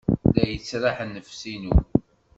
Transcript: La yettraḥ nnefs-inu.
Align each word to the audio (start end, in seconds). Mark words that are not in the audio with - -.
La 0.35 0.43
yettraḥ 0.51 0.97
nnefs-inu. 1.03 1.75